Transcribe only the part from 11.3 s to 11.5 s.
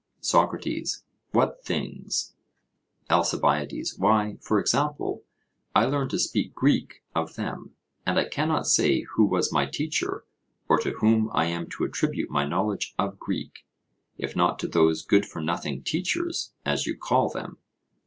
I